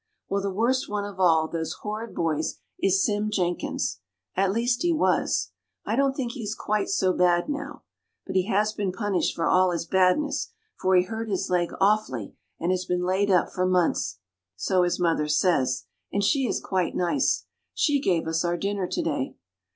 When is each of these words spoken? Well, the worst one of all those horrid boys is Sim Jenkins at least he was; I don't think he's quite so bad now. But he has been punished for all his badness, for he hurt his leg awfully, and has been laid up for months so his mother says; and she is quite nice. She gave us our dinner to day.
Well, 0.27 0.41
the 0.41 0.49
worst 0.49 0.89
one 0.89 1.05
of 1.05 1.19
all 1.19 1.47
those 1.47 1.73
horrid 1.83 2.15
boys 2.15 2.57
is 2.79 3.05
Sim 3.05 3.29
Jenkins 3.29 3.99
at 4.35 4.51
least 4.51 4.81
he 4.81 4.91
was; 4.91 5.51
I 5.85 5.95
don't 5.95 6.15
think 6.15 6.31
he's 6.31 6.55
quite 6.55 6.89
so 6.89 7.13
bad 7.13 7.47
now. 7.47 7.83
But 8.25 8.35
he 8.35 8.47
has 8.47 8.73
been 8.73 8.91
punished 8.91 9.35
for 9.35 9.45
all 9.45 9.69
his 9.69 9.85
badness, 9.85 10.53
for 10.75 10.95
he 10.95 11.03
hurt 11.03 11.29
his 11.29 11.51
leg 11.51 11.71
awfully, 11.79 12.33
and 12.59 12.71
has 12.71 12.85
been 12.85 13.03
laid 13.05 13.29
up 13.29 13.51
for 13.53 13.67
months 13.67 14.17
so 14.55 14.81
his 14.81 14.99
mother 14.99 15.27
says; 15.27 15.85
and 16.11 16.23
she 16.23 16.47
is 16.47 16.59
quite 16.59 16.95
nice. 16.95 17.45
She 17.75 17.99
gave 18.01 18.27
us 18.27 18.43
our 18.43 18.57
dinner 18.57 18.87
to 18.87 19.03
day. 19.03 19.35